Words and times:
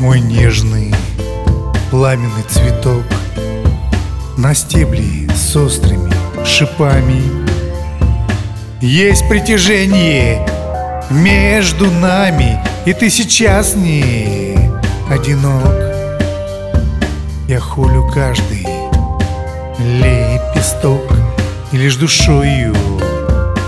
Нежный 0.00 0.94
пламенный 1.90 2.42
цветок. 2.48 3.04
На 4.38 4.54
стебле 4.54 5.28
с 5.34 5.54
острыми 5.54 6.10
шипами 6.42 7.22
Есть 8.80 9.28
притяжение 9.28 10.46
между 11.10 11.90
нами 11.90 12.58
И 12.86 12.94
ты 12.94 13.10
сейчас 13.10 13.74
не 13.74 14.56
одинок. 15.10 15.76
Я 17.46 17.60
хулю 17.60 18.10
каждый 18.10 18.66
лепесток 19.78 21.12
И 21.72 21.76
лишь 21.76 21.96
душою 21.96 22.74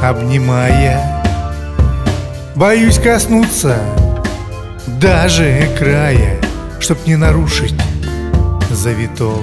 обнимая 0.02 1.22
Боюсь 2.54 2.98
коснуться 2.98 3.78
даже 4.86 5.68
края 5.78 6.40
Чтоб 6.80 6.98
не 7.06 7.16
нарушить 7.16 7.74
завиток 8.70 9.42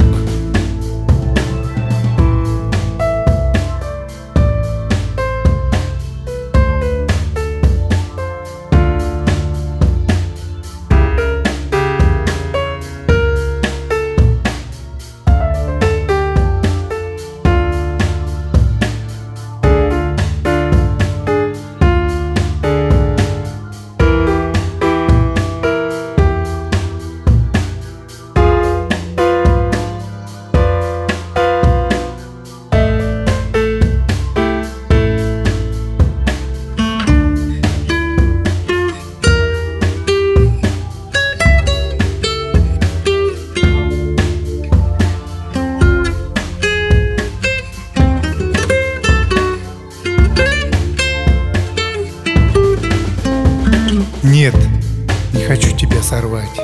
сорвать. 56.09 56.59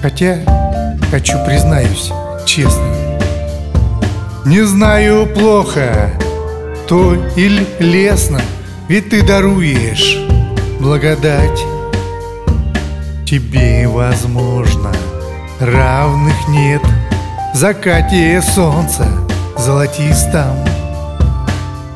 Хотя 0.00 0.38
хочу, 1.10 1.36
признаюсь, 1.44 2.12
честно. 2.44 2.86
Не 4.44 4.64
знаю, 4.64 5.26
плохо 5.26 6.12
то 6.86 7.16
или 7.34 7.66
лестно 7.80 8.40
Ведь 8.88 9.10
ты 9.10 9.22
даруешь 9.22 10.18
благодать. 10.78 11.60
Тебе, 13.26 13.88
возможно, 13.88 14.92
равных 15.58 16.48
нет. 16.48 16.82
В 17.52 17.56
закате 17.56 18.40
солнца 18.40 19.08
золотистом 19.58 20.56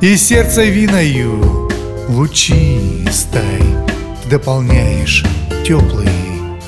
И 0.00 0.16
сердце 0.16 0.64
виною 0.64 1.70
лучистой 2.08 3.89
дополняешь 4.30 5.24
теплый 5.66 6.08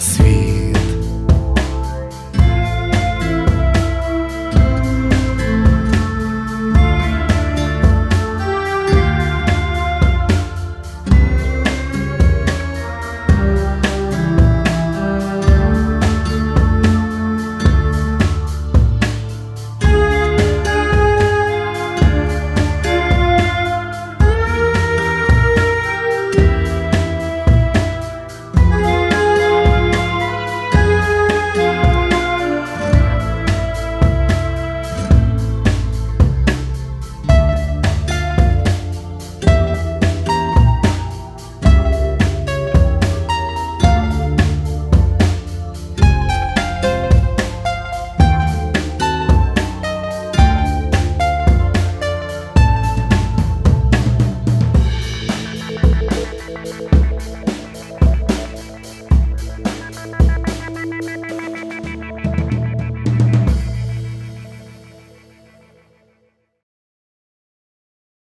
свет 0.01 0.42